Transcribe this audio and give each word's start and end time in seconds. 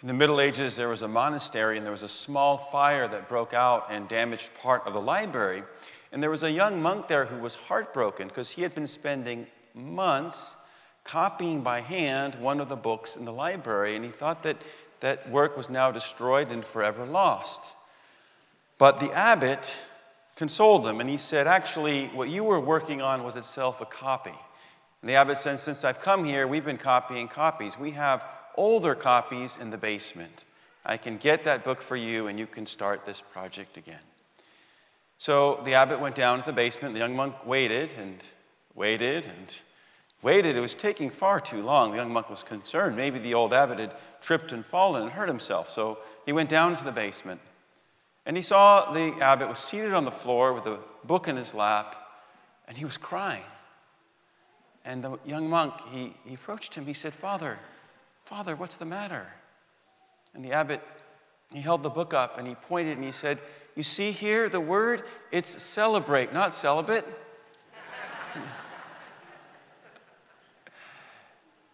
In 0.00 0.06
the 0.06 0.14
Middle 0.14 0.40
Ages, 0.40 0.76
there 0.76 0.88
was 0.88 1.02
a 1.02 1.08
monastery 1.08 1.76
and 1.76 1.84
there 1.84 1.90
was 1.90 2.04
a 2.04 2.08
small 2.08 2.56
fire 2.56 3.08
that 3.08 3.28
broke 3.28 3.52
out 3.52 3.88
and 3.90 4.08
damaged 4.08 4.50
part 4.62 4.86
of 4.86 4.92
the 4.92 5.00
library. 5.00 5.64
And 6.12 6.22
there 6.22 6.30
was 6.30 6.44
a 6.44 6.50
young 6.50 6.80
monk 6.80 7.08
there 7.08 7.24
who 7.24 7.40
was 7.40 7.56
heartbroken 7.56 8.28
because 8.28 8.48
he 8.48 8.62
had 8.62 8.76
been 8.76 8.86
spending 8.86 9.48
months 9.74 10.54
copying 11.02 11.62
by 11.62 11.80
hand 11.80 12.36
one 12.36 12.60
of 12.60 12.68
the 12.68 12.76
books 12.76 13.16
in 13.16 13.24
the 13.24 13.32
library, 13.32 13.96
and 13.96 14.04
he 14.04 14.10
thought 14.10 14.44
that 14.44 14.58
that 15.00 15.28
work 15.30 15.56
was 15.56 15.68
now 15.68 15.90
destroyed 15.90 16.50
and 16.52 16.64
forever 16.64 17.04
lost. 17.04 17.72
But 18.78 19.00
the 19.00 19.12
abbot 19.12 19.76
consoled 20.36 20.84
them, 20.84 21.00
and 21.00 21.10
he 21.10 21.16
said, 21.16 21.48
Actually, 21.48 22.06
what 22.08 22.28
you 22.28 22.44
were 22.44 22.60
working 22.60 23.02
on 23.02 23.24
was 23.24 23.34
itself 23.34 23.80
a 23.80 23.86
copy. 23.86 24.34
And 25.02 25.08
the 25.08 25.14
abbot 25.14 25.38
said, 25.38 25.58
Since 25.58 25.84
I've 25.84 26.00
come 26.00 26.24
here, 26.24 26.46
we've 26.46 26.64
been 26.64 26.78
copying 26.78 27.26
copies. 27.26 27.78
We 27.78 27.92
have 27.92 28.24
older 28.58 28.94
copies 28.94 29.56
in 29.60 29.70
the 29.70 29.78
basement. 29.78 30.44
I 30.84 30.96
can 30.96 31.16
get 31.16 31.44
that 31.44 31.64
book 31.64 31.80
for 31.80 31.96
you, 31.96 32.26
and 32.26 32.38
you 32.38 32.46
can 32.46 32.66
start 32.66 33.06
this 33.06 33.20
project 33.20 33.76
again. 33.76 34.00
So 35.18 35.60
the 35.64 35.74
abbot 35.74 36.00
went 36.00 36.14
down 36.14 36.40
to 36.40 36.46
the 36.46 36.52
basement. 36.52 36.94
The 36.94 37.00
young 37.00 37.16
monk 37.16 37.46
waited 37.46 37.90
and 37.96 38.22
waited 38.74 39.24
and 39.24 39.56
waited. 40.22 40.56
It 40.56 40.60
was 40.60 40.74
taking 40.74 41.10
far 41.10 41.40
too 41.40 41.62
long. 41.62 41.92
The 41.92 41.96
young 41.96 42.12
monk 42.12 42.28
was 42.28 42.42
concerned. 42.42 42.96
Maybe 42.96 43.18
the 43.18 43.34
old 43.34 43.54
abbot 43.54 43.78
had 43.78 43.94
tripped 44.20 44.52
and 44.52 44.66
fallen 44.66 45.02
and 45.04 45.12
hurt 45.12 45.28
himself. 45.28 45.70
So 45.70 45.98
he 46.26 46.32
went 46.32 46.48
down 46.48 46.76
to 46.76 46.84
the 46.84 46.92
basement. 46.92 47.40
And 48.26 48.36
he 48.36 48.42
saw 48.42 48.92
the 48.92 49.14
abbot 49.20 49.48
was 49.48 49.58
seated 49.58 49.94
on 49.94 50.04
the 50.04 50.10
floor 50.10 50.52
with 50.52 50.66
a 50.66 50.78
book 51.04 51.28
in 51.28 51.36
his 51.36 51.54
lap, 51.54 51.96
and 52.66 52.76
he 52.76 52.84
was 52.84 52.96
crying. 52.96 53.42
And 54.84 55.02
the 55.02 55.18
young 55.24 55.48
monk, 55.48 55.74
he, 55.90 56.14
he 56.24 56.34
approached 56.34 56.74
him. 56.74 56.86
He 56.86 56.94
said, 56.94 57.14
Father, 57.14 57.58
Father, 58.28 58.54
what's 58.56 58.76
the 58.76 58.84
matter? 58.84 59.26
And 60.34 60.44
the 60.44 60.52
abbot, 60.52 60.82
he 61.50 61.62
held 61.62 61.82
the 61.82 61.88
book 61.88 62.12
up 62.12 62.36
and 62.36 62.46
he 62.46 62.54
pointed 62.54 62.98
and 62.98 63.04
he 63.04 63.10
said, 63.10 63.40
You 63.74 63.82
see 63.82 64.10
here 64.10 64.50
the 64.50 64.60
word? 64.60 65.04
It's 65.32 65.62
celebrate, 65.62 66.34
not 66.34 66.52
celibate. 66.52 67.06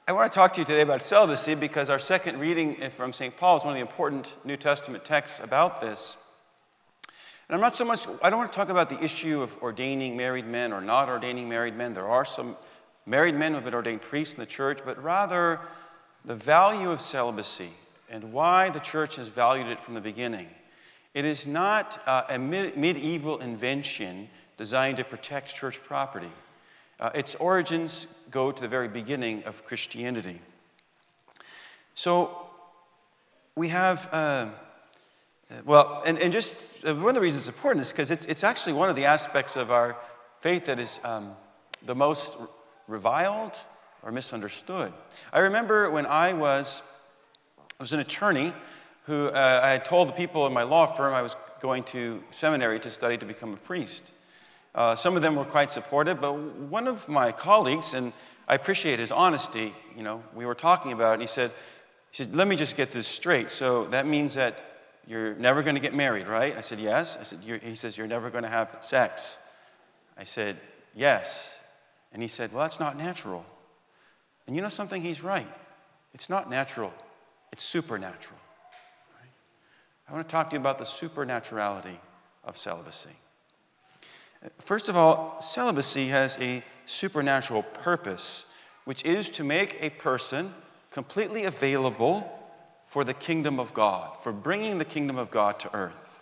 I 0.06 0.12
want 0.12 0.30
to 0.30 0.36
talk 0.36 0.52
to 0.52 0.60
you 0.60 0.64
today 0.64 0.82
about 0.82 1.02
celibacy 1.02 1.56
because 1.56 1.90
our 1.90 1.98
second 1.98 2.38
reading 2.38 2.88
from 2.90 3.12
St. 3.12 3.36
Paul 3.36 3.56
is 3.56 3.64
one 3.64 3.72
of 3.72 3.74
the 3.74 3.80
important 3.80 4.32
New 4.44 4.56
Testament 4.56 5.04
texts 5.04 5.40
about 5.42 5.80
this. 5.80 6.16
And 7.48 7.56
I'm 7.56 7.60
not 7.60 7.74
so 7.74 7.84
much, 7.84 8.06
I 8.22 8.30
don't 8.30 8.38
want 8.38 8.52
to 8.52 8.56
talk 8.56 8.68
about 8.68 8.88
the 8.88 9.02
issue 9.02 9.42
of 9.42 9.60
ordaining 9.60 10.16
married 10.16 10.46
men 10.46 10.72
or 10.72 10.80
not 10.80 11.08
ordaining 11.08 11.48
married 11.48 11.74
men. 11.74 11.94
There 11.94 12.08
are 12.08 12.24
some 12.24 12.56
married 13.06 13.34
men 13.34 13.50
who 13.50 13.56
have 13.56 13.64
been 13.64 13.74
ordained 13.74 14.02
priests 14.02 14.34
in 14.34 14.40
the 14.40 14.46
church, 14.46 14.78
but 14.84 15.02
rather 15.02 15.58
the 16.24 16.34
value 16.34 16.90
of 16.90 17.00
celibacy 17.00 17.70
and 18.08 18.32
why 18.32 18.70
the 18.70 18.80
church 18.80 19.16
has 19.16 19.28
valued 19.28 19.66
it 19.68 19.80
from 19.80 19.94
the 19.94 20.00
beginning. 20.00 20.48
It 21.14 21.24
is 21.24 21.46
not 21.46 22.02
uh, 22.06 22.24
a 22.28 22.38
medieval 22.38 23.38
invention 23.38 24.28
designed 24.56 24.96
to 24.96 25.04
protect 25.04 25.54
church 25.54 25.82
property. 25.84 26.30
Uh, 26.98 27.10
its 27.14 27.34
origins 27.36 28.06
go 28.30 28.50
to 28.50 28.60
the 28.60 28.68
very 28.68 28.88
beginning 28.88 29.42
of 29.44 29.64
Christianity. 29.64 30.40
So 31.94 32.48
we 33.54 33.68
have, 33.68 34.08
uh, 34.12 34.16
uh 34.16 34.50
well, 35.64 36.02
and, 36.06 36.18
and 36.18 36.32
just 36.32 36.70
uh, 36.84 36.94
one 36.94 37.10
of 37.10 37.14
the 37.14 37.20
reasons 37.20 37.46
it's 37.46 37.56
important 37.56 37.82
is 37.82 37.92
because 37.92 38.10
it's, 38.10 38.26
it's 38.26 38.44
actually 38.44 38.72
one 38.72 38.88
of 38.88 38.96
the 38.96 39.04
aspects 39.04 39.56
of 39.56 39.70
our 39.70 39.96
faith 40.40 40.64
that 40.66 40.78
is 40.78 40.98
um, 41.04 41.36
the 41.84 41.94
most 41.94 42.36
reviled 42.88 43.52
or 44.04 44.12
misunderstood. 44.12 44.92
I 45.32 45.40
remember 45.40 45.90
when 45.90 46.06
I 46.06 46.32
was, 46.34 46.82
I 47.80 47.82
was 47.82 47.92
an 47.92 48.00
attorney 48.00 48.52
who 49.04 49.28
uh, 49.28 49.60
I 49.62 49.70
had 49.70 49.84
told 49.84 50.08
the 50.08 50.12
people 50.12 50.46
in 50.46 50.52
my 50.52 50.62
law 50.62 50.86
firm 50.86 51.14
I 51.14 51.22
was 51.22 51.36
going 51.60 51.84
to 51.84 52.22
seminary 52.30 52.78
to 52.80 52.90
study 52.90 53.16
to 53.18 53.26
become 53.26 53.54
a 53.54 53.56
priest. 53.56 54.10
Uh, 54.74 54.94
some 54.94 55.16
of 55.16 55.22
them 55.22 55.36
were 55.36 55.44
quite 55.44 55.72
supportive, 55.72 56.20
but 56.20 56.34
one 56.34 56.86
of 56.86 57.08
my 57.08 57.32
colleagues, 57.32 57.94
and 57.94 58.12
I 58.48 58.54
appreciate 58.54 58.98
his 58.98 59.10
honesty, 59.10 59.74
you 59.96 60.02
know, 60.02 60.22
we 60.34 60.46
were 60.46 60.54
talking 60.54 60.92
about 60.92 61.10
it, 61.10 61.14
and 61.14 61.22
he 61.22 61.28
said, 61.28 61.52
he 62.10 62.22
said, 62.22 62.34
let 62.34 62.48
me 62.48 62.56
just 62.56 62.76
get 62.76 62.92
this 62.92 63.06
straight. 63.06 63.50
So 63.50 63.86
that 63.86 64.06
means 64.06 64.34
that 64.34 64.58
you're 65.06 65.34
never 65.34 65.62
going 65.62 65.76
to 65.76 65.80
get 65.80 65.94
married, 65.94 66.26
right? 66.26 66.56
I 66.56 66.60
said, 66.60 66.80
yes. 66.80 67.16
I 67.20 67.24
said, 67.24 67.40
he 67.62 67.74
says, 67.74 67.96
you're 67.96 68.06
never 68.06 68.30
going 68.30 68.44
to 68.44 68.50
have 68.50 68.78
sex. 68.80 69.38
I 70.16 70.24
said, 70.24 70.58
yes. 70.94 71.56
And 72.12 72.22
he 72.22 72.28
said, 72.28 72.52
well, 72.52 72.62
that's 72.62 72.80
not 72.80 72.96
natural. 72.96 73.44
And 74.46 74.54
you 74.54 74.62
know 74.62 74.68
something? 74.68 75.02
He's 75.02 75.22
right. 75.22 75.46
It's 76.14 76.30
not 76.30 76.48
natural, 76.48 76.92
it's 77.52 77.64
supernatural. 77.64 78.38
Right? 79.20 79.30
I 80.08 80.12
want 80.12 80.28
to 80.28 80.32
talk 80.32 80.50
to 80.50 80.56
you 80.56 80.60
about 80.60 80.78
the 80.78 80.84
supernaturality 80.84 81.98
of 82.44 82.56
celibacy. 82.56 83.10
First 84.60 84.88
of 84.88 84.96
all, 84.96 85.40
celibacy 85.40 86.08
has 86.08 86.36
a 86.38 86.62
supernatural 86.86 87.62
purpose, 87.62 88.44
which 88.84 89.04
is 89.04 89.30
to 89.30 89.44
make 89.44 89.78
a 89.80 89.90
person 89.90 90.52
completely 90.90 91.44
available 91.46 92.30
for 92.86 93.02
the 93.02 93.14
kingdom 93.14 93.58
of 93.58 93.74
God, 93.74 94.22
for 94.22 94.32
bringing 94.32 94.78
the 94.78 94.84
kingdom 94.84 95.18
of 95.18 95.30
God 95.30 95.58
to 95.60 95.74
earth. 95.74 96.20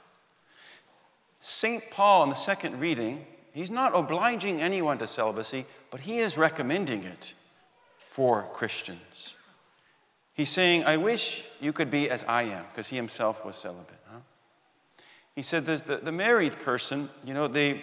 St. 1.40 1.90
Paul, 1.90 2.22
in 2.22 2.28
the 2.28 2.36
second 2.36 2.78
reading, 2.78 3.26
he's 3.52 3.70
not 3.70 3.94
obliging 3.94 4.62
anyone 4.62 4.96
to 4.98 5.06
celibacy, 5.06 5.66
but 5.90 6.00
he 6.00 6.20
is 6.20 6.38
recommending 6.38 7.02
it 7.02 7.34
for 8.12 8.46
Christians. 8.52 9.36
He's 10.34 10.50
saying, 10.50 10.84
I 10.84 10.98
wish 10.98 11.44
you 11.62 11.72
could 11.72 11.90
be 11.90 12.10
as 12.10 12.24
I 12.24 12.42
am, 12.42 12.66
because 12.70 12.88
he 12.88 12.96
himself 12.96 13.42
was 13.42 13.56
celibate. 13.56 14.00
Huh? 14.06 14.18
He 15.34 15.40
said, 15.40 15.64
the, 15.64 15.96
the 15.96 16.12
married 16.12 16.60
person, 16.60 17.08
you 17.24 17.32
know, 17.32 17.48
they, 17.48 17.82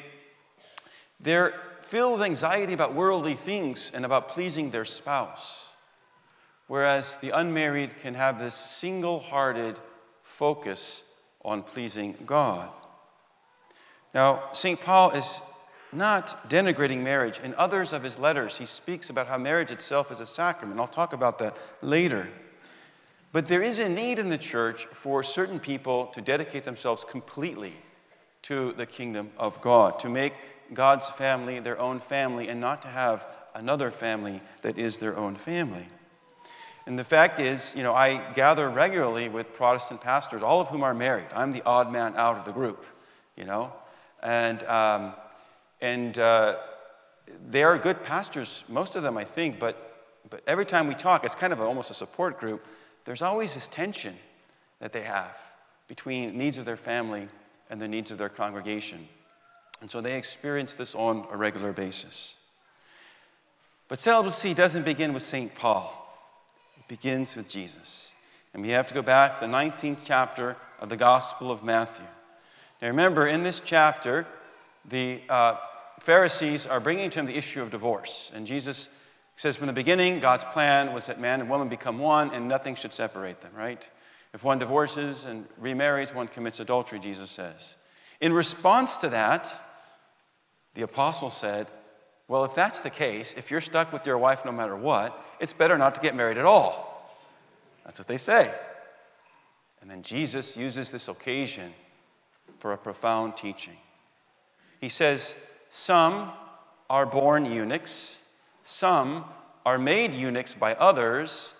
they're 1.20 1.56
filled 1.82 2.20
with 2.20 2.22
anxiety 2.22 2.74
about 2.74 2.94
worldly 2.94 3.34
things 3.34 3.92
and 3.92 4.06
about 4.06 4.30
pleasing 4.30 4.70
their 4.70 4.86
spouse. 4.86 5.70
Whereas 6.68 7.16
the 7.22 7.32
unmarried 7.32 7.98
can 8.00 8.14
have 8.14 8.40
this 8.40 8.54
single 8.54 9.20
hearted 9.20 9.80
focus 10.22 11.02
on 11.44 11.64
pleasing 11.64 12.16
God. 12.28 12.70
Now, 14.14 14.50
St. 14.52 14.80
Paul 14.80 15.10
is 15.12 15.42
not 15.92 16.50
denigrating 16.50 17.02
marriage. 17.02 17.40
In 17.44 17.56
others 17.56 17.94
of 17.94 18.04
his 18.04 18.20
letters, 18.20 18.58
he 18.58 18.66
speaks 18.66 19.10
about 19.10 19.28
how 19.28 19.38
marriage 19.38 19.72
itself 19.72 20.12
is 20.12 20.20
a 20.20 20.26
sacrament. 20.26 20.80
I'll 20.80 20.88
talk 20.88 21.14
about 21.14 21.40
that 21.40 21.58
later. 21.82 22.28
But 23.32 23.48
there 23.48 23.62
is 23.62 23.80
a 23.80 23.90
need 23.90 24.20
in 24.20 24.30
the 24.30 24.38
church 24.38 24.86
for 24.88 25.24
certain 25.24 25.60
people 25.60 26.08
to 26.08 26.22
dedicate 26.22 26.64
themselves 26.64 27.04
completely 27.04 27.74
to 28.44 28.74
the 28.74 28.86
kingdom 28.86 29.32
of 29.38 29.62
God, 29.62 30.00
to 30.00 30.10
make 30.10 30.34
God's 30.74 31.10
family 31.10 31.60
their 31.60 31.80
own 31.80 32.00
family, 32.00 32.48
and 32.48 32.60
not 32.60 32.82
to 32.84 32.88
have 32.88 33.26
another 33.54 33.92
family 33.92 34.42
that 34.62 34.78
is 34.78 34.98
their 34.98 35.18
own 35.18 35.36
family. 35.36 35.88
And 36.86 36.98
the 36.98 37.04
fact 37.04 37.40
is, 37.40 37.76
you 37.76 37.84
know, 37.84 37.94
I 37.94 38.34
gather 38.34 38.68
regularly 38.70 39.30
with 39.30 39.54
Protestant 39.54 40.02
pastors, 40.02 40.42
all 40.42 40.62
of 40.62 40.70
whom 40.70 40.84
are 40.84 40.94
married. 40.94 41.28
I'm 41.36 41.52
the 41.52 41.62
odd 41.66 41.92
man 41.92 42.16
out 42.16 42.38
of 42.38 42.46
the 42.46 42.52
group, 42.52 42.84
you 43.36 43.46
know. 43.46 43.74
And 44.24 44.64
um, 44.64 45.14
and 45.82 46.18
uh, 46.20 46.58
they 47.50 47.64
are 47.64 47.78
good 47.78 48.04
pastors, 48.04 48.64
most 48.68 48.96
of 48.96 49.04
them, 49.04 49.18
I 49.18 49.24
think, 49.24 49.60
but, 49.60 50.08
but 50.30 50.42
every 50.48 50.66
time 50.66 50.88
we 50.88 50.96
talk, 50.96 51.24
it's 51.24 51.36
kind 51.36 51.54
of 51.54 51.60
a, 51.60 51.64
almost 51.64 51.92
a 51.92 51.94
support 51.94 52.40
group. 52.40 52.66
There's 53.06 53.22
always 53.22 53.54
this 53.54 53.68
tension 53.68 54.16
that 54.80 54.94
they 54.94 55.02
have 55.02 55.38
between 55.88 56.38
needs 56.38 56.58
of 56.58 56.66
their 56.66 56.78
family 56.78 57.28
and 57.70 57.80
the 57.80 57.88
needs 57.88 58.12
of 58.12 58.18
their 58.18 58.30
congregation. 58.30 59.08
And 59.82 59.90
so 59.90 60.02
they 60.02 60.18
experience 60.18 60.74
this 60.74 60.96
on 60.96 61.26
a 61.32 61.38
regular 61.38 61.72
basis. 61.72 62.36
But 63.88 64.00
celibacy 64.00 64.54
doesn't 64.54 64.84
begin 64.84 65.14
with 65.14 65.24
St. 65.24 65.54
Paul, 65.56 65.94
it 66.78 66.88
begins 66.88 67.36
with 67.36 67.50
Jesus. 67.50 68.14
And 68.54 68.64
we 68.64 68.70
have 68.70 68.88
to 68.88 68.94
go 68.96 69.02
back 69.04 69.36
to 69.36 69.42
the 69.42 69.48
19th 69.48 70.00
chapter 70.04 70.56
of 70.80 70.90
the 70.90 70.98
Gospel 70.98 71.52
of 71.52 71.64
Matthew. 71.64 72.06
Now 72.82 72.88
remember, 72.88 73.28
in 73.28 73.44
this 73.44 73.62
chapter, 73.64 74.26
the 74.86 75.22
uh, 75.30 75.58
Pharisees 76.00 76.66
are 76.66 76.80
bringing 76.80 77.10
to 77.10 77.20
him 77.20 77.26
the 77.26 77.38
issue 77.38 77.62
of 77.62 77.72
divorce. 77.72 78.32
And 78.34 78.46
Jesus 78.46 78.90
says 79.36 79.56
from 79.56 79.68
the 79.68 79.74
beginning, 79.74 80.20
God's 80.20 80.44
plan 80.44 80.94
was 80.94 81.06
that 81.06 81.20
man 81.20 81.40
and 81.40 81.50
woman 81.50 81.70
become 81.70 82.00
one 82.00 82.32
and 82.32 82.48
nothing 82.48 82.76
should 82.76 82.94
separate 82.94 83.42
them, 83.42 83.52
right? 83.56 83.88
If 84.34 84.44
one 84.44 84.60
divorces 84.60 85.26
and 85.26 85.46
remarries, 85.58 86.14
one 86.14 86.28
commits 86.28 86.60
adultery, 86.60 87.00
Jesus 87.00 87.32
says. 87.32 87.76
In 88.22 88.34
response 88.34 88.98
to 89.00 89.10
that, 89.10 89.54
the 90.76 90.82
apostle 90.84 91.30
said, 91.30 91.68
Well, 92.28 92.46
if 92.46 92.54
that's 92.54 92.82
the 92.82 92.90
case, 92.90 93.34
if 93.38 93.50
you're 93.50 93.62
stuck 93.62 93.92
with 93.92 94.06
your 94.06 94.18
wife 94.18 94.46
no 94.46 94.52
matter 94.52 94.76
what, 94.76 95.26
it's 95.40 95.54
better 95.54 95.78
not 95.78 95.96
to 95.96 96.02
get 96.02 96.16
married 96.16 96.38
at 96.38 96.46
all. 96.46 97.18
That's 97.86 98.00
what 98.00 98.08
they 98.08 98.18
say. 98.18 98.54
And 99.82 99.90
then 99.90 100.04
Jesus 100.04 100.56
uses 100.56 100.92
this 100.92 101.08
occasion 101.08 101.74
for 102.60 102.74
a 102.74 102.78
profound 102.78 103.38
teaching. 103.38 103.78
He 104.82 104.90
says, 104.90 105.34
some 105.70 106.32
are 106.90 107.06
born 107.06 107.46
eunuchs, 107.46 108.20
some 108.64 109.26
are 109.66 109.78
made 109.78 110.14
eunuchs 110.14 110.56
by 110.56 110.74
others, 110.76 111.54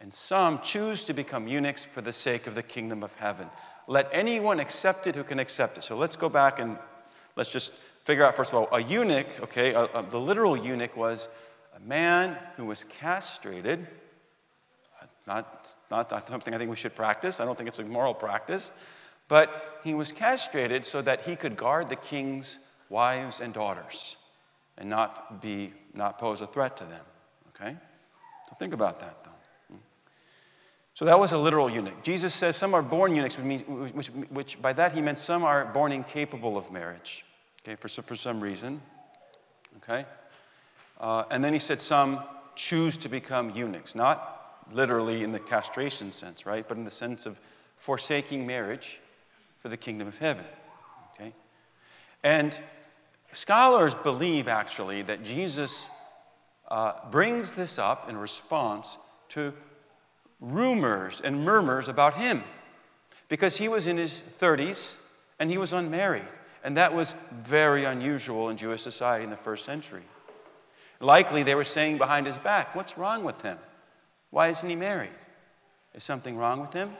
and 0.00 0.12
some 0.12 0.60
choose 0.60 1.04
to 1.04 1.12
become 1.12 1.46
eunuchs 1.46 1.84
for 1.84 2.00
the 2.00 2.12
sake 2.12 2.46
of 2.46 2.54
the 2.54 2.62
kingdom 2.62 3.02
of 3.02 3.14
heaven. 3.16 3.48
Let 3.86 4.08
anyone 4.12 4.60
accept 4.60 5.06
it 5.06 5.14
who 5.14 5.24
can 5.24 5.38
accept 5.38 5.78
it. 5.78 5.84
So 5.84 5.96
let's 5.96 6.16
go 6.16 6.28
back 6.28 6.58
and 6.58 6.78
let's 7.36 7.52
just 7.52 7.72
figure 8.04 8.24
out, 8.24 8.34
first 8.34 8.52
of 8.52 8.58
all, 8.58 8.68
a 8.72 8.82
eunuch, 8.82 9.26
okay, 9.42 9.72
a, 9.72 9.84
a, 9.84 10.02
the 10.02 10.20
literal 10.20 10.56
eunuch 10.56 10.96
was 10.96 11.28
a 11.76 11.80
man 11.80 12.36
who 12.56 12.66
was 12.66 12.84
castrated. 12.84 13.86
Not, 15.26 15.74
not 15.90 16.28
something 16.28 16.54
I 16.54 16.58
think 16.58 16.70
we 16.70 16.76
should 16.76 16.96
practice. 16.96 17.40
I 17.40 17.44
don't 17.44 17.56
think 17.56 17.68
it's 17.68 17.78
a 17.78 17.84
moral 17.84 18.14
practice. 18.14 18.72
But 19.28 19.80
he 19.84 19.94
was 19.94 20.12
castrated 20.12 20.84
so 20.84 21.02
that 21.02 21.24
he 21.24 21.36
could 21.36 21.56
guard 21.56 21.88
the 21.88 21.96
king's 21.96 22.58
wives 22.90 23.40
and 23.40 23.54
daughters 23.54 24.16
and 24.76 24.90
not, 24.90 25.40
be, 25.40 25.72
not 25.94 26.18
pose 26.18 26.42
a 26.42 26.46
threat 26.46 26.76
to 26.76 26.84
them. 26.84 27.04
Okay? 27.54 27.76
So 28.48 28.56
think 28.58 28.74
about 28.74 29.00
that, 29.00 29.24
though. 29.24 29.30
So 30.94 31.06
that 31.06 31.18
was 31.18 31.32
a 31.32 31.38
literal 31.38 31.70
eunuch. 31.70 32.02
Jesus 32.02 32.34
says 32.34 32.56
some 32.56 32.74
are 32.74 32.82
born 32.82 33.14
eunuchs, 33.14 33.38
which, 33.38 34.08
which 34.08 34.60
by 34.60 34.74
that 34.74 34.92
he 34.92 35.00
meant 35.00 35.16
some 35.16 35.44
are 35.44 35.64
born 35.64 35.92
incapable 35.92 36.58
of 36.58 36.70
marriage, 36.70 37.24
okay, 37.62 37.74
for, 37.74 37.88
for 37.88 38.14
some 38.14 38.38
reason. 38.38 38.82
Okay? 39.78 40.04
Uh, 41.00 41.24
and 41.30 41.42
then 41.42 41.54
he 41.54 41.58
said 41.58 41.80
some 41.80 42.22
choose 42.54 42.98
to 42.98 43.08
become 43.08 43.48
eunuchs, 43.50 43.94
not 43.94 44.66
literally 44.72 45.22
in 45.22 45.32
the 45.32 45.38
castration 45.38 46.12
sense, 46.12 46.44
right? 46.44 46.68
But 46.68 46.76
in 46.76 46.84
the 46.84 46.90
sense 46.90 47.24
of 47.24 47.40
forsaking 47.78 48.46
marriage 48.46 49.00
for 49.58 49.70
the 49.70 49.78
kingdom 49.78 50.06
of 50.06 50.18
heaven. 50.18 50.44
Okay? 51.14 51.32
And 52.22 52.60
scholars 53.32 53.94
believe 53.94 54.48
actually 54.48 55.02
that 55.02 55.22
Jesus 55.22 55.88
uh, 56.68 56.92
brings 57.10 57.54
this 57.54 57.78
up 57.78 58.08
in 58.08 58.16
response 58.16 58.98
to 59.30 59.52
rumors 60.40 61.20
and 61.22 61.44
murmurs 61.44 61.88
about 61.88 62.14
him 62.14 62.42
because 63.28 63.56
he 63.56 63.68
was 63.68 63.86
in 63.86 63.96
his 63.96 64.22
30s 64.40 64.94
and 65.38 65.50
he 65.50 65.58
was 65.58 65.72
unmarried. 65.72 66.28
And 66.62 66.76
that 66.76 66.94
was 66.94 67.14
very 67.32 67.84
unusual 67.84 68.50
in 68.50 68.56
Jewish 68.56 68.82
society 68.82 69.24
in 69.24 69.30
the 69.30 69.36
first 69.36 69.64
century. 69.64 70.02
Likely 71.00 71.42
they 71.42 71.54
were 71.54 71.64
saying 71.64 71.96
behind 71.96 72.26
his 72.26 72.36
back, 72.36 72.74
What's 72.74 72.98
wrong 72.98 73.24
with 73.24 73.40
him? 73.40 73.58
Why 74.30 74.48
isn't 74.48 74.68
he 74.68 74.76
married? 74.76 75.10
Is 75.94 76.04
something 76.04 76.36
wrong 76.36 76.60
with 76.60 76.74
him? 76.74 76.90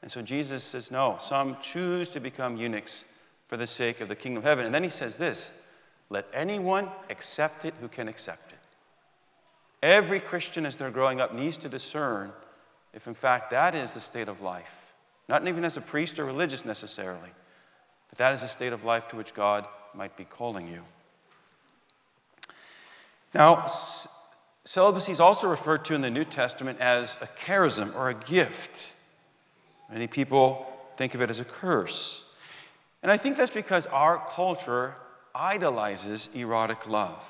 And 0.00 0.10
so 0.10 0.22
Jesus 0.22 0.64
says, 0.64 0.90
No, 0.90 1.16
some 1.20 1.58
choose 1.60 2.08
to 2.10 2.20
become 2.20 2.56
eunuchs 2.56 3.04
for 3.48 3.56
the 3.56 3.66
sake 3.66 4.00
of 4.00 4.08
the 4.08 4.16
kingdom 4.16 4.38
of 4.38 4.44
heaven. 4.44 4.66
And 4.66 4.74
then 4.74 4.82
he 4.82 4.90
says 4.90 5.18
this 5.18 5.52
Let 6.10 6.26
anyone 6.32 6.88
accept 7.10 7.64
it 7.64 7.74
who 7.80 7.88
can 7.88 8.08
accept 8.08 8.52
it. 8.52 8.58
Every 9.82 10.20
Christian, 10.20 10.66
as 10.66 10.76
they're 10.76 10.90
growing 10.90 11.20
up, 11.20 11.34
needs 11.34 11.58
to 11.58 11.68
discern 11.68 12.32
if, 12.92 13.06
in 13.06 13.14
fact, 13.14 13.50
that 13.50 13.74
is 13.74 13.92
the 13.92 14.00
state 14.00 14.28
of 14.28 14.40
life. 14.40 14.94
Not 15.28 15.46
even 15.46 15.64
as 15.64 15.76
a 15.76 15.80
priest 15.80 16.18
or 16.18 16.24
religious 16.24 16.64
necessarily, 16.64 17.30
but 18.08 18.18
that 18.18 18.32
is 18.32 18.40
the 18.40 18.48
state 18.48 18.72
of 18.72 18.84
life 18.84 19.08
to 19.08 19.16
which 19.16 19.34
God 19.34 19.66
might 19.94 20.16
be 20.16 20.24
calling 20.24 20.68
you. 20.68 20.82
Now, 23.34 23.66
celibacy 24.64 25.12
is 25.12 25.20
also 25.20 25.48
referred 25.48 25.84
to 25.86 25.94
in 25.94 26.00
the 26.00 26.10
New 26.10 26.24
Testament 26.24 26.80
as 26.80 27.18
a 27.20 27.26
charism 27.26 27.94
or 27.94 28.08
a 28.08 28.14
gift. 28.14 28.84
Many 29.90 30.06
people 30.06 30.66
think 30.96 31.14
of 31.14 31.20
it 31.20 31.28
as 31.28 31.40
a 31.40 31.44
curse. 31.44 32.24
And 33.06 33.12
I 33.12 33.18
think 33.18 33.36
that's 33.36 33.52
because 33.52 33.86
our 33.86 34.18
culture 34.30 34.96
idolizes 35.32 36.28
erotic 36.34 36.88
love. 36.88 37.24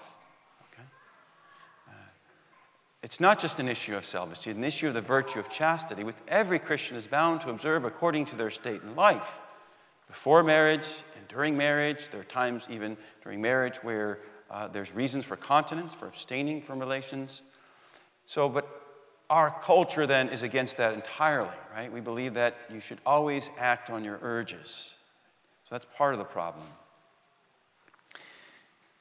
It's 3.03 3.21
not 3.21 3.39
just 3.39 3.59
an 3.59 3.69
issue 3.69 3.95
of 3.95 4.07
celibacy, 4.07 4.49
it's 4.49 4.57
an 4.57 4.65
issue 4.65 4.89
of 4.89 4.95
the 4.95 5.03
virtue 5.03 5.39
of 5.39 5.51
chastity, 5.51 6.03
which 6.03 6.17
every 6.29 6.59
Christian 6.59 6.97
is 6.97 7.07
bound 7.07 7.43
to 7.43 7.51
observe 7.51 7.85
according 7.85 8.25
to 8.25 8.37
their 8.37 8.49
state 8.49 8.81
in 8.81 8.97
life. 8.97 9.29
Before 10.09 10.43
marriage 10.43 10.89
and 11.15 11.29
during 11.29 11.59
marriage, 11.59 12.09
there 12.09 12.23
are 12.23 12.25
times 12.25 12.67
even 12.71 12.97
during 13.23 13.43
marriage 13.43 13.77
where 13.83 14.21
uh, 14.51 14.69
there's 14.69 14.95
reasons 14.95 15.27
for 15.27 15.37
continence, 15.37 15.93
for 15.93 16.07
abstaining 16.07 16.63
from 16.63 16.79
relations. 16.79 17.43
So, 18.25 18.49
but 18.49 18.67
our 19.29 19.55
culture 19.63 20.07
then 20.07 20.31
is 20.31 20.43
against 20.43 20.79
that 20.79 20.95
entirely, 20.95 21.55
right? 21.75 21.93
We 21.93 22.01
believe 22.01 22.33
that 22.33 22.55
you 22.73 22.81
should 22.81 22.99
always 23.05 23.51
act 23.59 23.91
on 23.91 24.05
your 24.05 24.19
urges. 24.23 24.95
So 25.69 25.75
that's 25.75 25.87
part 25.97 26.13
of 26.15 26.19
the 26.19 26.25
problem. 26.25 26.65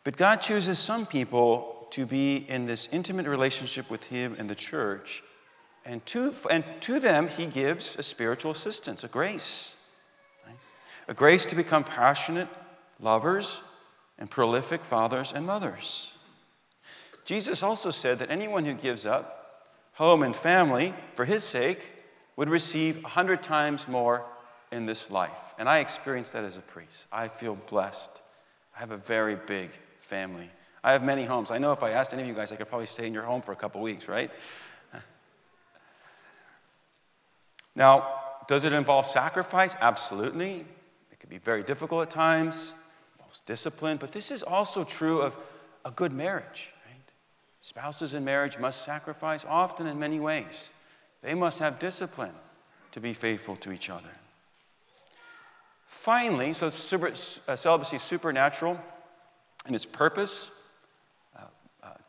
But 0.04 0.18
God 0.18 0.38
chooses 0.38 0.80
some 0.80 1.06
people 1.06 1.88
to 1.92 2.08
be 2.08 2.38
in 2.50 2.66
this 2.66 2.90
intimate 2.92 3.28
relationship 3.28 3.90
with 3.92 4.04
Him 4.06 4.36
and 4.40 4.50
the 4.50 4.56
church. 4.56 5.24
And 5.86 6.04
to, 6.08 6.34
and 6.50 6.64
to 6.82 7.00
them, 7.00 7.28
He 7.28 7.46
gives 7.46 7.96
a 7.98 8.04
spiritual 8.04 8.52
assistance, 8.52 9.04
a 9.04 9.08
grace. 9.08 9.76
Right? 10.46 10.58
A 11.08 11.14
grace 11.14 11.46
to 11.48 11.56
become 11.56 11.84
passionate 11.84 12.48
lovers 13.00 13.62
and 14.18 14.30
prolific 14.30 14.84
fathers 14.84 15.34
and 15.34 15.46
mothers. 15.46 16.14
Jesus 17.26 17.62
also 17.62 17.92
said 17.92 18.18
that 18.20 18.32
anyone 18.32 18.66
who 18.66 18.74
gives 18.74 19.06
up 19.06 19.68
home 19.94 20.24
and 20.24 20.36
family 20.36 20.96
for 21.14 21.26
His 21.26 21.44
sake 21.44 21.92
would 22.36 22.50
receive 22.50 23.06
a 23.06 23.10
hundred 23.10 23.44
times 23.44 23.88
more 23.88 24.26
in 24.72 24.86
this 24.86 25.10
life. 25.10 25.32
And 25.58 25.70
I 25.70 25.80
experience 25.80 26.32
that 26.32 26.44
as 26.44 26.58
a 26.58 26.62
priest. 26.62 27.08
I 27.12 27.28
feel 27.28 27.56
blessed. 27.70 28.22
I 28.76 28.80
have 28.80 28.92
a 28.92 28.98
very 28.98 29.36
big 29.36 29.70
family. 30.00 30.50
I 30.84 30.92
have 30.92 31.04
many 31.04 31.24
homes. 31.26 31.50
I 31.50 31.58
know 31.58 31.72
if 31.72 31.82
I 31.82 31.92
asked 31.92 32.14
any 32.14 32.24
of 32.24 32.28
you 32.28 32.34
guys, 32.34 32.52
I 32.52 32.58
could 32.58 32.68
probably 32.68 32.86
stay 32.86 33.08
in 33.08 33.14
your 33.14 33.24
home 33.24 33.42
for 33.42 33.52
a 33.52 33.56
couple 33.56 33.82
weeks, 33.82 34.08
right? 34.08 34.30
Now, 37.78 38.22
does 38.48 38.64
it 38.64 38.72
involve 38.72 39.06
sacrifice? 39.06 39.76
Absolutely. 39.82 40.66
It 41.12 41.20
can 41.20 41.30
be 41.30 41.40
very 41.40 41.64
difficult 41.64 42.04
at 42.04 42.10
times, 42.10 42.74
involves 43.18 43.42
discipline, 43.46 43.98
but 43.98 44.12
this 44.14 44.32
is 44.32 44.44
also 44.44 44.84
true 44.84 45.22
of 45.22 45.36
a 45.84 45.92
good 45.92 46.14
marriage, 46.14 46.72
right? 46.86 47.12
Spouses 47.62 48.14
in 48.14 48.24
marriage 48.24 48.58
must 48.58 48.86
sacrifice 48.86 49.44
often 49.48 49.88
in 49.88 50.00
many 50.00 50.20
ways. 50.20 50.70
They 51.22 51.34
must 51.34 51.60
have 51.60 51.80
discipline 51.80 52.36
to 52.92 53.02
be 53.02 53.14
faithful 53.14 53.56
to 53.58 53.72
each 53.72 53.90
other. 53.90 54.12
Finally, 55.86 56.54
so 56.54 56.70
super, 56.70 57.12
uh, 57.48 57.56
celibacy 57.56 57.96
is 57.96 58.02
supernatural 58.04 58.80
in 59.68 59.76
its 59.76 59.86
purpose 59.86 60.52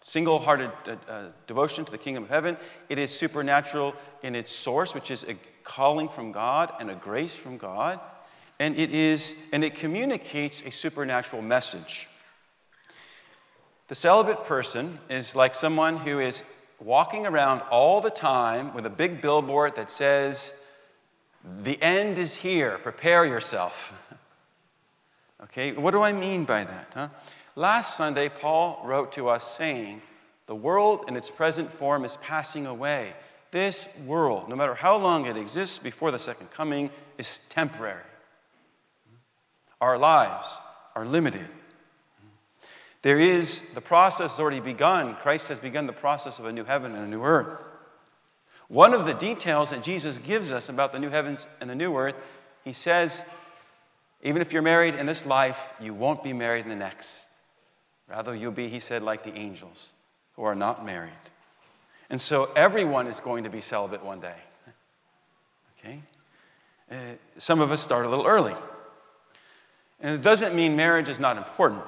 single 0.07 0.39
hearted 0.39 0.71
uh, 0.87 0.95
uh, 1.09 1.25
devotion 1.49 1.85
to 1.85 1.91
the 1.91 1.99
kingdom 1.99 2.23
of 2.23 2.31
heaven. 2.31 2.57
It 2.89 2.97
is 2.97 3.11
supernatural 3.11 3.95
in 4.23 4.37
its 4.37 4.53
source, 4.53 4.95
which 4.95 5.11
is 5.11 5.25
a 5.25 5.37
calling 5.65 6.09
from 6.09 6.31
God 6.31 6.73
and 6.79 6.91
a 6.91 6.95
grace 6.95 7.35
from 7.35 7.59
God. 7.59 7.99
And 8.61 8.79
it 8.79 8.95
is, 8.95 9.35
and 9.53 9.65
it 9.65 9.75
communicates 9.75 10.63
a 10.65 10.71
supernatural 10.71 11.43
message. 11.43 12.09
The 13.89 13.97
celibate 13.97 14.45
person 14.45 15.01
is 15.11 15.35
like 15.35 15.57
someone 15.57 15.97
who 15.97 16.21
is 16.21 16.45
walking 16.79 17.27
around 17.27 17.63
all 17.63 18.01
the 18.01 18.11
time 18.11 18.75
with 18.75 18.87
a 18.87 18.91
big 18.91 19.21
billboard 19.21 19.75
that 19.75 19.91
says, 19.91 20.55
The 21.63 21.81
end 21.81 22.19
is 22.19 22.35
here, 22.37 22.79
prepare 22.79 23.25
yourself. 23.25 23.93
okay, 25.45 25.73
what 25.73 25.93
do 25.93 26.03
I 26.03 26.13
mean 26.13 26.45
by 26.45 26.65
that? 26.65 26.93
Huh? 26.93 27.09
Last 27.55 27.97
Sunday, 27.97 28.29
Paul 28.29 28.83
wrote 28.85 29.13
to 29.13 29.29
us 29.29 29.57
saying, 29.57 30.03
The 30.47 30.55
world 30.55 31.05
in 31.09 31.17
its 31.17 31.31
present 31.31 31.73
form 31.73 32.05
is 32.05 32.17
passing 32.17 32.67
away. 32.67 33.15
This 33.53 33.87
world, 34.05 34.49
no 34.49 34.57
matter 34.57 34.75
how 34.75 34.97
long 34.97 35.27
it 35.27 35.37
exists 35.37 35.79
before 35.79 36.11
the 36.11 36.19
second 36.19 36.51
coming, 36.51 36.91
is 37.17 37.41
temporary. 37.49 38.03
Our 39.81 39.99
lives 39.99 40.59
are 40.97 41.05
limited. 41.05 41.47
There 43.03 43.21
is, 43.21 43.63
the 43.75 43.81
process 43.81 44.33
has 44.33 44.41
already 44.41 44.59
begun. 44.59 45.15
Christ 45.17 45.47
has 45.49 45.61
begun 45.61 45.87
the 45.87 45.93
process 45.93 46.41
of 46.41 46.47
a 46.47 46.53
new 46.53 46.65
heaven 46.65 46.93
and 46.95 47.05
a 47.05 47.09
new 47.09 47.23
earth. 47.23 47.65
One 48.69 48.95
of 48.95 49.07
the 49.07 49.15
details 49.15 49.71
that 49.71 49.83
Jesus 49.83 50.19
gives 50.19 50.51
us 50.51 50.69
about 50.69 50.93
the 50.93 50.99
new 50.99 51.11
heavens 51.11 51.47
and 51.61 51.71
the 51.71 51.75
new 51.75 51.97
earth, 51.97 52.17
he 52.65 52.73
says, 52.73 53.23
even 54.23 54.43
if 54.43 54.53
you're 54.53 54.63
married 54.63 54.95
in 54.97 55.07
this 55.07 55.25
life, 55.25 55.73
you 55.81 55.95
won't 55.95 56.25
be 56.25 56.33
married 56.33 56.65
in 56.65 56.69
the 56.69 56.77
next. 56.77 57.29
Rather, 58.09 58.35
you'll 58.35 58.53
be, 58.53 58.69
he 58.69 58.81
said, 58.81 59.03
like 59.03 59.23
the 59.23 59.35
angels 59.35 59.93
who 60.35 60.43
are 60.43 60.55
not 60.55 60.85
married. 60.85 61.13
And 62.11 62.21
so 62.21 62.51
everyone 62.57 63.07
is 63.07 63.21
going 63.21 63.45
to 63.45 63.51
be 63.51 63.61
celibate 63.61 64.05
one 64.05 64.21
day. 64.21 64.37
Okay? 65.79 66.01
Uh, 66.91 66.95
some 67.39 67.61
of 67.61 67.71
us 67.71 67.81
start 67.81 68.05
a 68.05 68.09
little 68.09 68.27
early. 68.27 68.55
And 70.01 70.15
it 70.15 70.23
doesn't 70.23 70.55
mean 70.55 70.77
marriage 70.77 71.09
is 71.09 71.19
not 71.19 71.37
important. 71.37 71.83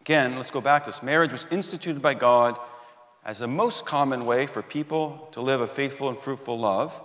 Again, 0.00 0.36
let's 0.36 0.50
go 0.50 0.60
back 0.60 0.84
to 0.84 0.90
this. 0.90 1.02
Marriage 1.02 1.32
was 1.32 1.46
instituted 1.50 2.00
by 2.00 2.14
God 2.14 2.58
as 3.24 3.38
the 3.38 3.48
most 3.48 3.84
common 3.84 4.24
way 4.24 4.46
for 4.46 4.62
people 4.62 5.28
to 5.32 5.40
live 5.40 5.60
a 5.60 5.66
faithful 5.66 6.08
and 6.08 6.18
fruitful 6.18 6.58
love. 6.58 7.00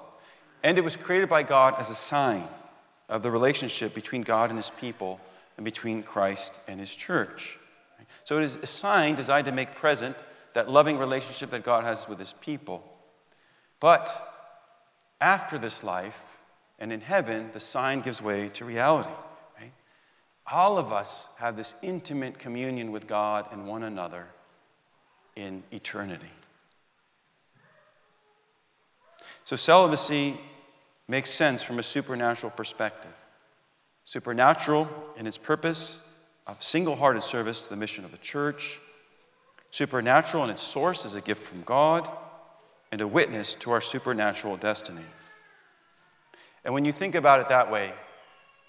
And 0.64 0.78
it 0.78 0.84
was 0.84 0.96
created 0.96 1.30
by 1.30 1.44
God 1.44 1.76
as 1.80 1.90
a 1.90 1.96
sign 1.96 2.48
of 3.10 3.24
the 3.24 3.32
relationship 3.32 3.94
between 3.94 4.22
God 4.22 4.50
and 4.50 4.58
his 4.58 4.70
people 4.70 5.20
and 5.58 5.66
between 5.66 6.04
Christ 6.04 6.54
and 6.68 6.80
his 6.80 6.96
church. 6.96 7.60
So 8.24 8.38
it 8.38 8.44
is 8.44 8.56
a 8.56 8.66
sign 8.66 9.16
designed 9.16 9.46
to 9.48 9.52
make 9.52 9.76
present 9.76 10.16
that 10.54 10.70
loving 10.70 10.98
relationship 10.98 11.50
that 11.52 11.64
God 11.64 11.84
has 11.84 12.08
with 12.08 12.20
his 12.20 12.34
people. 12.34 12.84
But 13.80 14.10
after 15.20 15.58
this 15.58 15.84
life 15.84 16.20
and 16.80 16.94
in 16.94 17.02
heaven, 17.02 17.50
the 17.54 17.60
sign 17.60 18.02
gives 18.02 18.22
way 18.22 18.50
to 18.50 18.66
reality. 18.66 19.10
Right? 19.60 19.74
All 20.52 20.78
of 20.78 20.94
us 20.94 21.28
have 21.38 21.58
this 21.58 21.76
intimate 21.82 22.40
communion 22.40 22.92
with 22.92 23.08
God 23.08 23.48
and 23.52 23.68
one 23.68 23.84
another 23.84 24.28
in 25.36 25.64
eternity. 25.72 26.32
So, 29.46 29.56
celibacy 29.56 30.40
makes 31.08 31.30
sense 31.30 31.64
from 31.64 31.80
a 31.80 31.84
supernatural 31.84 32.52
perspective. 32.52 33.12
Supernatural 34.06 34.88
in 35.18 35.28
its 35.28 35.38
purpose 35.38 36.00
of 36.48 36.62
single 36.64 36.96
hearted 36.96 37.24
service 37.24 37.62
to 37.62 37.70
the 37.70 37.76
mission 37.76 38.06
of 38.06 38.12
the 38.12 38.18
church, 38.18 38.80
supernatural 39.72 40.44
in 40.44 40.50
its 40.50 40.62
source 40.62 41.06
as 41.06 41.16
a 41.16 41.22
gift 41.22 41.44
from 41.44 41.64
God, 41.64 42.10
and 42.92 43.02
a 43.02 43.08
witness 43.08 43.56
to 43.56 43.72
our 43.72 43.82
supernatural 43.82 44.56
destiny. 44.58 45.06
And 46.64 46.74
when 46.74 46.86
you 46.86 46.92
think 46.92 47.16
about 47.16 47.40
it 47.42 47.50
that 47.50 47.72
way, 47.72 47.94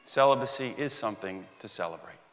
celibacy 0.05 0.75
is 0.77 0.93
something 0.93 1.45
to 1.61 1.69
celebrate. 1.69 2.24